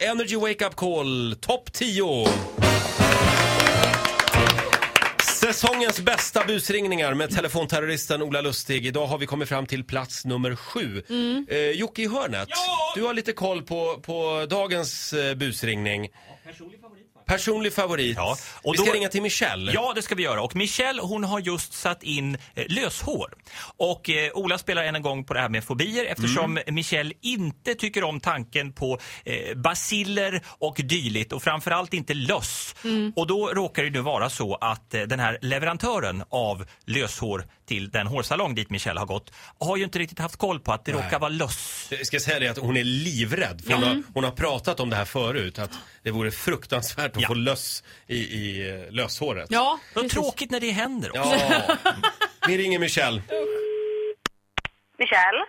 Energy 0.00 0.36
Wake 0.36 0.66
Up 0.66 0.76
Call, 0.76 1.36
topp 1.40 1.72
10. 1.72 2.26
Säsongens 5.40 6.00
bästa 6.00 6.44
busringningar 6.46 7.14
med 7.14 7.30
telefonterroristen 7.30 8.22
Ola 8.22 8.40
Lustig. 8.40 8.86
Idag 8.86 9.06
har 9.06 9.18
vi 9.18 9.26
kommit 9.26 9.48
fram 9.48 9.66
till 9.66 9.84
plats 9.84 10.24
nummer 10.24 10.56
sju. 10.56 11.02
Mm. 11.08 11.46
Eh, 11.50 11.58
Jocke 11.58 12.02
i 12.02 12.08
hörnet, 12.08 12.48
du 12.94 13.02
har 13.02 13.14
lite 13.14 13.32
koll 13.32 13.62
på, 13.62 14.00
på 14.02 14.46
dagens 14.50 15.12
eh, 15.12 15.34
busringning. 15.34 16.08
Personlig 16.44 16.80
favorit. 16.80 17.05
Ja, 18.16 18.36
och 18.62 18.74
vi 18.74 18.78
ska 18.78 18.86
då- 18.86 18.92
ringa 18.92 19.08
till 19.08 19.22
Michelle. 19.22 19.72
Ja, 19.72 19.92
det 19.94 20.02
ska 20.02 20.14
vi 20.14 20.22
göra. 20.22 20.42
Och 20.42 20.56
Michelle 20.56 21.02
hon 21.02 21.24
har 21.24 21.40
just 21.40 21.72
satt 21.72 22.02
in 22.02 22.38
eh, 22.54 22.64
löshår. 22.68 23.34
Och 23.76 24.10
eh, 24.10 24.30
Ola 24.34 24.58
spelar 24.58 24.84
än 24.84 24.94
en 24.96 25.02
gång 25.02 25.24
på 25.24 25.34
det 25.34 25.40
här 25.40 25.48
med 25.48 25.64
fobier 25.64 26.04
eftersom 26.04 26.58
Michelle 26.66 27.12
inte 27.22 27.74
tycker 27.74 28.04
om 28.04 28.20
tanken 28.20 28.72
på 28.72 28.98
eh, 29.24 29.56
basiller 29.56 30.42
och 30.46 30.80
dylikt 30.84 31.32
och 31.32 31.42
framförallt 31.42 31.94
inte 31.94 32.14
löss. 32.14 32.74
Och 33.16 33.26
då 33.26 33.46
råkar 33.48 33.82
det 33.82 33.90
nu 33.90 34.00
vara 34.00 34.30
så 34.30 34.54
att 34.54 34.94
eh, 34.94 35.02
den 35.02 35.20
här 35.20 35.38
leverantören 35.42 36.24
av 36.30 36.66
löshår 36.84 37.46
till 37.68 37.90
den 37.90 38.06
hårsalong 38.06 38.54
dit 38.54 38.70
Michelle 38.70 39.00
har 39.00 39.06
gått 39.06 39.32
har 39.58 39.76
ju 39.76 39.84
inte 39.84 39.98
riktigt 39.98 40.18
haft 40.18 40.36
koll 40.36 40.60
på 40.60 40.72
att 40.72 40.84
det 40.84 40.92
råkar 40.92 41.18
vara 41.18 41.28
löss. 41.30 41.86
Jag 41.90 42.06
ska 42.06 42.20
säga 42.20 42.38
det 42.40 42.48
att 42.48 42.58
hon 42.58 42.76
är 42.76 42.84
livrädd. 42.84 43.62
För 43.66 43.72
hon, 43.72 43.82
har, 43.82 44.02
hon 44.14 44.24
har 44.24 44.30
pratat 44.30 44.80
om 44.80 44.90
det 44.90 44.96
här 44.96 45.04
förut. 45.04 45.58
Att 45.58 45.70
det 46.02 46.10
vore 46.10 46.30
fruktansvärt 46.30 47.15
att 47.16 47.22
Ja. 47.22 47.28
få 47.28 47.34
löss 47.34 47.84
i, 48.06 48.16
i 48.16 48.70
eh, 48.70 48.92
löshåret. 48.92 49.46
Ja, 49.50 49.78
Vad 49.94 50.08
tråkigt 50.10 50.50
när 50.50 50.60
det 50.60 50.70
händer 50.70 51.10
också. 51.20 51.34
Ja. 51.34 51.76
Vi 52.48 52.58
ringer 52.58 52.78
Michelle. 52.78 53.22
Michelle? 54.98 55.44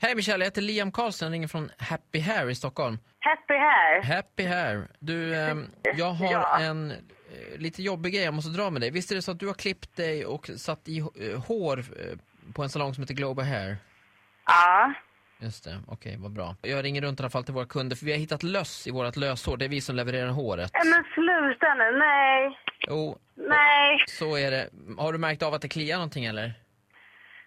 Hej 0.00 0.14
Michelle, 0.14 0.44
jag 0.44 0.46
heter 0.50 0.62
Liam 0.62 0.92
Karlsson, 0.92 1.30
ringer 1.30 1.48
från 1.48 1.70
Happy 1.78 2.20
Hair 2.20 2.50
i 2.50 2.54
Stockholm. 2.54 2.98
Happy 3.20 3.54
här. 3.54 4.02
Happy 4.02 4.44
Hair. 4.46 4.88
Du, 5.00 5.36
ehm, 5.36 5.66
jag 5.96 6.10
har 6.10 6.32
Ja. 6.32 6.58
en 6.60 6.90
eh, 6.90 6.96
lite 7.58 7.82
jobbig 7.82 8.12
grej 8.14 8.24
jag 8.24 8.34
måste 8.34 8.50
dra 8.50 8.70
med 8.70 8.82
dig. 8.82 8.90
Visst 8.90 9.10
är 9.10 9.14
det 9.14 9.22
så 9.22 9.30
att 9.30 9.38
du 9.40 9.46
har 9.46 9.54
klippt 9.54 9.96
dig 9.96 10.26
och 10.26 10.50
satt 10.56 10.88
i 10.88 10.98
eh, 10.98 11.40
hår 11.46 11.78
eh, 11.78 12.18
på 12.52 12.62
en 12.62 12.68
salong 12.68 12.94
som 12.94 13.02
heter 13.02 13.14
Global 13.14 13.44
Hair? 13.44 13.76
Ja. 14.46 14.92
Just 15.44 15.64
det, 15.64 15.78
okej, 15.86 16.16
vad 16.18 16.32
bra. 16.32 16.56
Jag 16.62 16.84
ringer 16.84 17.02
runt 17.02 17.20
i 17.20 17.22
alla 17.22 17.30
fall 17.30 17.44
till 17.44 17.54
våra 17.54 17.66
kunder 17.66 17.96
för 17.96 18.06
vi 18.06 18.12
har 18.12 18.18
hittat 18.18 18.42
löss 18.42 18.86
i 18.86 18.90
vårt 18.90 19.16
löshår. 19.16 19.56
Det 19.56 19.64
är 19.64 19.68
vi 19.68 19.80
som 19.80 19.96
levererar 19.96 20.28
håret. 20.28 20.70
Äh, 20.74 20.90
Men 20.90 21.04
sluta 21.14 21.74
nu. 21.74 21.98
Nej. 21.98 22.58
Jo, 22.88 23.18
Nej. 23.36 23.98
så 24.08 24.36
är 24.38 24.50
det. 24.50 24.68
Har 24.98 25.12
du 25.12 25.18
märkt 25.18 25.42
av 25.42 25.54
att 25.54 25.62
det 25.62 25.68
kliar 25.68 25.96
någonting 25.96 26.24
eller? 26.24 26.52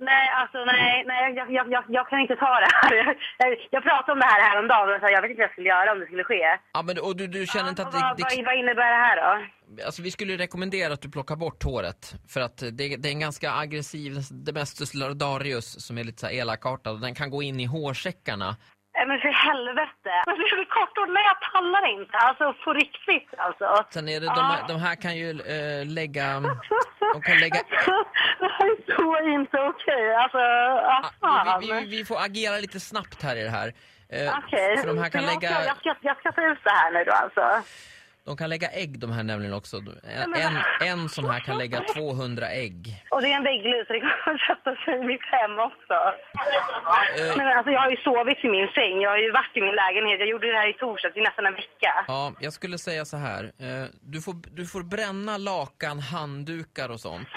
Nej, 0.00 0.28
alltså 0.40 0.58
nej. 0.64 1.04
nej 1.06 1.34
jag, 1.34 1.52
jag, 1.52 1.72
jag, 1.72 1.84
jag 1.88 2.08
kan 2.08 2.18
inte 2.20 2.36
ta 2.36 2.60
det 2.60 2.70
här. 2.72 3.16
Jag, 3.70 3.82
pratade 3.82 4.12
om 4.12 4.18
det 4.18 4.26
här 4.26 4.42
häromdagen 4.50 4.94
och 4.94 5.00
sa 5.00 5.08
jag 5.08 5.22
vet 5.22 5.30
inte 5.30 5.40
vad 5.40 5.44
jag 5.48 5.52
skulle 5.52 5.68
göra 5.68 5.92
om 5.92 6.00
det 6.00 6.06
skulle 6.06 6.24
ske. 6.24 6.58
Ja, 6.72 6.82
men 6.82 6.98
och 6.98 7.16
du, 7.16 7.26
du 7.26 7.46
känner 7.46 7.68
inte 7.68 7.82
att 7.82 7.94
vad, 7.94 8.16
det, 8.16 8.36
det... 8.36 8.42
vad 8.44 8.56
innebär 8.58 8.90
det 8.90 9.02
här 9.06 9.16
då? 9.16 9.44
Alltså 9.86 10.02
vi 10.02 10.10
skulle 10.10 10.36
rekommendera 10.36 10.92
att 10.92 11.02
du 11.02 11.10
plockar 11.10 11.36
bort 11.36 11.62
håret. 11.62 12.14
För 12.28 12.40
att 12.40 12.58
det, 12.58 12.96
det 12.96 13.08
är 13.08 13.12
en 13.12 13.20
ganska 13.20 13.52
aggressiv 13.52 14.12
Demestus 14.46 14.94
lardarius 14.94 15.86
som 15.86 15.98
är 15.98 16.04
lite 16.04 16.20
så 16.20 16.26
här 16.26 16.34
elakartad 16.34 16.92
och 16.94 17.00
den 17.00 17.14
kan 17.14 17.30
gå 17.30 17.42
in 17.42 17.60
i 17.60 17.64
hårsäckarna. 17.64 18.56
Nej, 18.94 19.06
Men 19.06 19.20
för 19.20 19.28
helvete. 19.48 20.12
Men 20.26 20.34
det 20.38 20.44
är 20.44 20.64
kort 20.78 20.98
ord. 20.98 21.08
Nej, 21.08 21.24
jag 21.30 21.52
pallar 21.52 21.84
inte. 21.96 22.16
Alltså 22.16 22.54
på 22.64 22.72
riktigt 22.72 23.30
alltså. 23.38 23.84
Sen 23.90 24.08
är 24.08 24.20
det, 24.20 24.26
de, 24.26 24.44
här- 24.52 24.68
de 24.68 24.80
här 24.80 24.94
kan 24.94 25.16
ju 25.16 25.30
eh, 25.30 25.86
lägga... 25.86 26.40
De 27.14 27.22
kan 27.22 27.38
lägga... 27.38 27.56
Så 29.10 29.28
inte 29.28 29.56
okej. 29.58 30.14
Alltså, 30.14 30.38
Ah, 30.40 31.10
fan. 31.20 31.60
vi, 31.60 31.72
vi, 31.72 31.96
vi 31.96 32.04
får 32.04 32.18
agera 32.24 32.56
lite 32.58 32.80
snabbt 32.80 33.22
här 33.22 33.36
i 33.36 33.42
det 33.42 33.50
här. 33.50 33.72
Eh, 34.08 34.38
Okej. 34.38 34.76
Kan 34.76 34.82
Så 34.82 34.88
jag, 35.18 35.24
lägga... 35.24 35.50
ska, 35.50 35.64
jag, 35.64 35.76
ska, 35.76 35.94
jag 36.00 36.16
ska 36.18 36.32
ta 36.32 36.46
ut 36.52 36.58
det 36.64 36.70
här 36.70 36.90
nu 36.92 37.04
då 37.04 37.12
alltså. 37.12 37.62
De 38.24 38.36
kan 38.36 38.50
lägga 38.50 38.68
ägg 38.68 38.98
de 38.98 39.12
här 39.12 39.22
nämligen 39.22 39.54
också. 39.54 39.76
En, 39.76 40.34
en, 40.34 40.56
en 40.88 41.08
sån 41.08 41.30
här 41.30 41.40
kan 41.40 41.58
lägga 41.58 41.80
200 41.80 42.46
ägg. 42.50 43.04
Och 43.10 43.22
det 43.22 43.32
är 43.32 43.36
en 43.36 43.42
vägglus 43.44 43.86
det 43.88 44.02
att 44.32 44.40
sätta 44.40 44.74
sig 44.84 44.94
i 44.94 45.04
mitt 45.04 45.24
hem 45.24 45.58
också. 45.58 45.94
Eh. 47.18 47.36
Men 47.36 47.46
alltså 47.58 47.70
jag 47.72 47.80
har 47.80 47.90
ju 47.90 47.96
sovit 47.96 48.44
i 48.44 48.48
min 48.48 48.68
säng. 48.68 49.00
Jag 49.00 49.10
har 49.10 49.18
ju 49.18 49.30
varit 49.32 49.56
i 49.56 49.60
min 49.60 49.74
lägenhet. 49.74 50.20
Jag 50.20 50.28
gjorde 50.28 50.46
det 50.52 50.56
här 50.58 50.68
i 50.70 50.72
torsdags 50.72 51.16
i 51.16 51.20
nästan 51.20 51.46
en 51.46 51.54
vecka. 51.54 52.04
Ja, 52.08 52.32
jag 52.40 52.52
skulle 52.52 52.78
säga 52.78 53.04
så 53.04 53.16
här. 53.16 53.44
Eh, 53.44 53.84
du, 54.00 54.20
får, 54.22 54.34
du 54.56 54.66
får 54.66 54.82
bränna 54.82 55.38
lakan, 55.38 55.98
handdukar 56.00 56.88
och 56.88 57.00
sånt. 57.00 57.28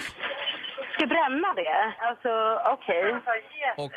Ska 0.94 1.08
bränna 1.08 1.54
det? 1.54 1.94
Alltså 2.00 2.60
okej. 2.66 3.16
Och 3.78 3.92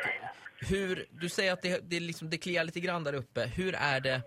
hur, 0.70 1.06
du 1.10 1.28
säger 1.28 1.52
att 1.52 1.62
det, 1.62 1.90
det, 1.90 2.00
liksom, 2.00 2.30
det 2.30 2.38
kliar 2.38 2.64
lite 2.64 2.80
grann 2.80 3.04
där 3.04 3.14
uppe. 3.14 3.40
Hur 3.56 3.74
är 3.74 4.00
det 4.00 4.20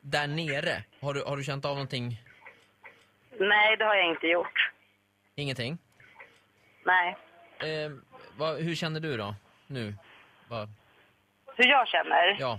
där 0.00 0.26
nere? 0.26 0.84
Har 1.00 1.14
du, 1.14 1.22
har 1.24 1.36
du 1.36 1.44
känt 1.44 1.64
av 1.64 1.70
någonting? 1.74 2.22
Nej, 3.38 3.76
det 3.76 3.84
har 3.84 3.94
jag 3.94 4.10
inte 4.10 4.26
gjort. 4.26 4.70
Ingenting? 5.34 5.78
Nej. 6.84 7.16
Eh, 7.58 7.90
vad, 8.38 8.56
hur 8.56 8.74
känner 8.74 9.00
du 9.00 9.16
då? 9.16 9.34
Nu? 9.66 9.94
Vad, 10.48 10.68
Hur 11.56 11.66
jag 11.68 11.88
känner? 11.88 12.36
ja. 12.40 12.58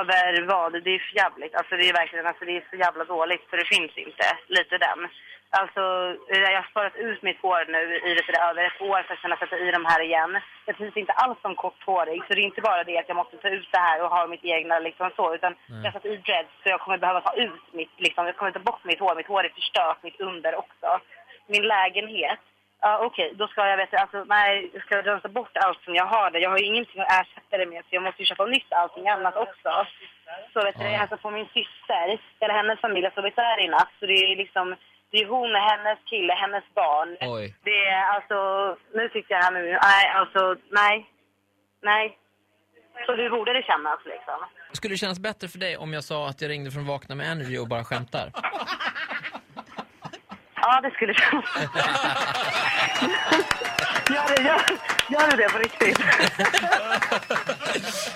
Över 0.00 0.46
vad? 0.46 0.72
Det 0.72 0.90
är 0.90 0.98
för 0.98 1.16
jävligt. 1.16 1.54
Alltså 1.54 1.76
det 1.76 1.88
är 1.88 1.92
verkligen 1.92 2.26
alltså, 2.26 2.44
det 2.44 2.56
är 2.56 2.66
så 2.70 2.76
jävla 2.76 3.04
dåligt 3.04 3.44
för 3.50 3.56
det 3.56 3.64
finns 3.64 3.96
inte. 3.96 4.26
Lite 4.48 4.78
den. 4.78 5.08
Alltså 5.52 5.80
jag 6.28 6.56
har 6.56 6.70
sparat 6.70 6.96
ut 6.96 7.22
mitt 7.22 7.42
hår 7.42 7.64
nu 7.68 7.96
i 8.08 8.14
det 8.14 8.24
sådär 8.26 8.50
över 8.50 8.64
ett 8.64 8.80
år 8.80 9.02
för 9.02 9.14
att 9.14 9.20
kunna 9.20 9.36
sätta 9.36 9.58
i 9.58 9.70
de 9.70 9.84
här 9.84 10.00
igen. 10.02 10.40
Jag 10.66 10.76
trivs 10.76 10.96
inte 10.96 11.12
alls 11.12 11.38
som 11.42 11.54
korthårig 11.54 12.22
så 12.26 12.34
det 12.34 12.40
är 12.40 12.44
inte 12.44 12.60
bara 12.60 12.84
det 12.84 12.98
att 12.98 13.08
jag 13.08 13.16
måste 13.16 13.36
ta 13.36 13.48
ut 13.48 13.68
det 13.72 13.78
här 13.78 14.02
och 14.02 14.10
ha 14.10 14.26
mitt 14.26 14.44
egna 14.44 14.78
liksom 14.78 15.10
så 15.16 15.34
utan 15.34 15.54
jag 15.68 15.90
har 15.90 15.92
satt 15.92 16.04
i 16.06 16.16
dreads 16.16 16.48
så 16.62 16.68
jag 16.68 16.80
kommer 16.80 16.98
behöva 16.98 17.20
ta 17.20 17.34
ut 17.34 17.62
mitt 17.72 18.00
liksom, 18.00 18.26
jag 18.26 18.36
kommer 18.36 18.52
ta 18.52 18.58
bort 18.58 18.84
mitt 18.84 19.00
hår. 19.00 19.14
Mitt 19.14 19.26
hår 19.26 19.44
är 19.44 19.48
förstört, 19.48 20.02
mitt 20.02 20.20
under 20.20 20.54
också. 20.54 21.00
Min 21.46 21.62
lägenhet 21.62 22.38
Ja, 22.82 22.98
okej. 23.06 23.32
Då 23.34 23.48
ska 23.48 23.66
jag, 23.68 23.76
vet, 23.76 23.94
alltså, 23.94 24.24
nej, 24.24 24.70
jag 24.74 24.82
ska 24.82 25.02
rensa 25.02 25.28
bort 25.28 25.56
allt 25.56 25.82
som 25.84 25.94
jag 25.94 26.04
har 26.06 26.30
där. 26.30 26.40
Jag 26.40 26.50
har 26.50 26.58
ju 26.58 26.64
ingenting 26.64 27.00
att 27.00 27.12
ersätta 27.20 27.58
det 27.58 27.66
med, 27.66 27.82
så 27.84 27.88
jag 27.90 28.02
måste 28.02 28.22
ju 28.22 28.26
köpa 28.26 28.44
nytt 28.46 28.72
allting 28.72 29.08
annat 29.08 29.36
också. 29.36 29.86
Så 30.52 30.62
vet 30.64 30.78
du, 30.78 30.84
Ja. 30.84 30.90
jag 30.90 30.98
hälsar 30.98 31.16
på 31.16 31.30
min 31.30 31.46
syster, 31.46 32.18
hela 32.40 32.54
hennes 32.54 32.80
familj 32.80 33.10
sovit 33.14 33.36
där 33.36 33.60
i 33.60 33.68
natt. 33.68 33.88
Så 34.00 34.06
det 34.06 34.12
är 34.12 34.36
liksom, 34.36 34.76
det 35.10 35.18
är 35.18 35.26
hon, 35.28 35.54
hennes 35.54 35.98
kille, 36.10 36.32
hennes 36.32 36.64
barn. 36.74 37.16
Oj. 37.20 37.54
Det 37.64 37.86
är 37.86 38.02
alltså, 38.14 38.38
nu 38.94 39.08
tycker 39.08 39.34
jag 39.34 39.42
här 39.42 39.50
nu, 39.52 39.78
nej, 39.82 40.08
alltså, 40.14 40.56
nej, 40.70 41.10
nej. 41.82 42.18
Så 43.06 43.14
hur 43.14 43.30
borde 43.30 43.52
det 43.52 43.62
kännas 43.62 44.00
liksom? 44.04 44.34
Skulle 44.72 44.94
det 44.94 44.98
kännas 44.98 45.18
bättre 45.18 45.48
för 45.48 45.58
dig 45.58 45.76
om 45.76 45.92
jag 45.92 46.04
sa 46.04 46.28
att 46.28 46.40
jag 46.42 46.48
ringde 46.50 46.70
från 46.70 46.86
Vakna 46.86 47.14
med 47.14 47.26
Energy 47.32 47.58
och 47.58 47.68
bara 47.68 47.84
skämtar? 47.84 48.32
Ja, 50.62 50.80
det 50.80 50.90
skulle 50.90 51.14
kännas. 51.14 51.44
gör, 54.10 54.36
det, 54.36 54.42
gör, 54.42 54.60
gör 55.10 55.36
det 55.36 55.48
på 55.52 55.58
riktigt? 55.58 55.98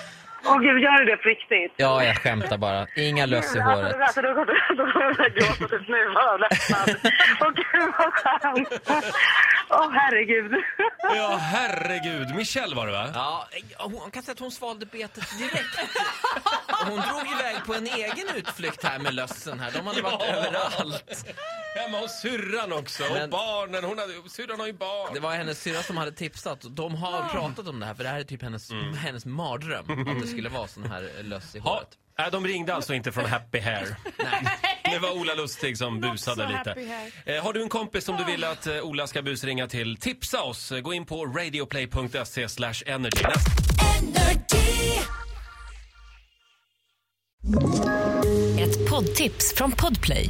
Åh 0.45 0.59
gud, 0.59 0.83
gör 0.83 0.99
du 0.99 1.05
det 1.11 1.17
på 1.17 1.29
riktigt? 1.29 1.73
Ja, 1.77 2.03
jag 2.03 2.17
skämtar 2.17 2.57
bara. 2.57 2.87
Inga 2.95 3.25
löss 3.25 3.55
i 3.55 3.59
håret. 3.59 3.95
Alltså, 4.01 4.21
då 4.21 4.27
kommer 4.33 4.75
då 4.77 4.91
kommer 4.91 5.15
jag 5.17 5.33
gråta 5.33 5.67
typ 5.77 5.87
nu 5.87 6.13
bara 6.13 6.37
lättnad. 6.37 6.95
Åh 7.41 7.49
gud 7.55 7.93
vad 7.99 8.13
skönt. 8.13 8.69
Åh 9.69 9.89
herregud. 9.93 10.51
Ja, 11.15 11.37
herregud. 11.41 12.35
Michelle 12.35 12.75
var 12.75 12.85
det 12.87 12.91
va? 12.93 13.07
Ja, 13.13 13.47
hon 13.77 14.11
kan 14.11 14.23
säga 14.23 14.33
att 14.33 14.39
hon 14.39 14.51
svalde 14.51 14.85
betet 14.85 15.37
direkt. 15.39 15.79
Hon 16.85 16.95
drog 17.01 17.27
iväg 17.39 17.55
på 17.65 17.73
en 17.73 17.87
egen 17.87 18.27
utflykt 18.35 18.83
här 18.83 18.99
med 18.99 19.13
lössen 19.13 19.59
här. 19.59 19.71
De 19.71 19.87
hade 19.87 20.01
varit 20.01 20.15
Ja. 20.19 20.25
överallt. 20.35 21.25
Hemma 21.75 21.99
hos 21.99 22.11
syrran 22.11 22.73
också. 22.73 23.03
Och 23.03 23.11
Men- 23.13 23.29
barnen. 23.29 23.83
Hon 23.83 23.97
hade, 23.97 24.13
syrran 24.29 24.59
har 24.59 24.67
ju 24.67 24.73
barn. 24.73 25.13
Det 25.13 25.19
var 25.19 25.31
hennes 25.35 25.61
syrra 25.61 25.83
som 25.83 25.97
hade 25.97 26.11
tipsat. 26.11 26.59
De 26.69 26.95
har 26.95 27.29
pratat 27.29 27.67
om 27.67 27.79
det 27.79 27.85
här, 27.85 27.93
för 27.93 28.03
det 28.03 28.09
här 28.09 28.19
är 28.19 28.23
typ 28.23 28.41
hennes, 28.41 28.71
hennes 28.97 29.25
mardröm. 29.25 30.07
Att 30.09 30.21
det 30.21 30.27
skulle 30.27 30.49
vara 30.49 30.67
sån 30.67 30.91
här 30.91 31.09
löss 31.23 31.55
i 31.55 31.59
håret. 31.59 31.87
nej, 32.19 32.29
de 32.31 32.47
ringde 32.47 32.73
alltså 32.75 32.93
inte 32.93 33.11
från 33.11 33.25
Happy 33.25 33.59
Hair. 33.59 33.95
Det 34.91 34.99
var 34.99 35.11
Ola 35.11 35.33
Lustig 35.33 35.77
som 35.77 35.99
busade 36.01 36.43
so 36.47 36.57
lite. 36.57 37.01
Eh, 37.25 37.43
har 37.43 37.53
du 37.53 37.61
en 37.61 37.69
kompis 37.69 38.05
som 38.05 38.17
du 38.17 38.23
vill 38.23 38.43
att 38.43 38.67
eh, 38.67 38.79
Ola 38.81 39.07
ska 39.07 39.21
busringa 39.21 39.67
till? 39.67 39.97
Tipsa 39.97 40.41
oss. 40.41 40.71
Gå 40.83 40.93
in 40.93 41.05
på 41.05 41.25
radioplay.se 41.25 42.49
slash 42.49 42.73
energy. 42.85 43.25
Ett 48.59 48.89
poddtips 48.89 49.53
från 49.57 49.71
Podplay. 49.71 50.29